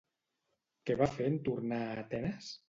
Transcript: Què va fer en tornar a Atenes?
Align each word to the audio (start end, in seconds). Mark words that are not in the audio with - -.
Què 0.89 0.95
va 1.01 1.09
fer 1.19 1.27
en 1.33 1.37
tornar 1.51 1.79
a 1.91 1.93
Atenes? 2.05 2.51